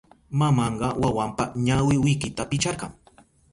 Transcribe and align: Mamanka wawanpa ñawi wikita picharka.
Mamanka 0.39 0.87
wawanpa 1.01 1.43
ñawi 1.65 1.95
wikita 2.03 2.43
picharka. 2.49 2.87